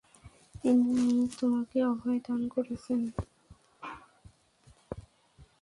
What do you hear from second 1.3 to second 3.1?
তোমাকে অভয় দান করেছেন।